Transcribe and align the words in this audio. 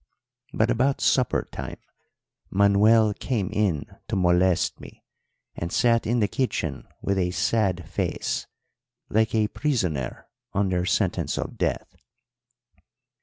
But 0.51 0.71
about 0.71 0.99
supper 0.99 1.47
time 1.51 1.77
Manuel 2.49 3.13
came 3.13 3.51
in 3.51 3.85
to 4.07 4.15
molest 4.15 4.79
me, 4.79 5.03
and 5.55 5.71
sat 5.71 6.07
in 6.07 6.19
the 6.21 6.27
kitchen 6.27 6.87
with 7.03 7.19
a 7.19 7.29
sad 7.29 7.87
face, 7.87 8.47
like 9.09 9.35
a 9.35 9.47
prisoner 9.49 10.25
under 10.53 10.87
sentence 10.87 11.37
of 11.37 11.59
death. 11.59 11.95